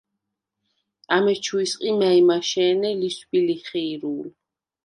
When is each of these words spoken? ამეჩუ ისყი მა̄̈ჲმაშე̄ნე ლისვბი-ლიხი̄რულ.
ამეჩუ 1.15 1.57
ისყი 1.65 1.91
მა̄̈ჲმაშე̄ნე 1.99 2.89
ლისვბი-ლიხი̄რულ. 2.99 4.27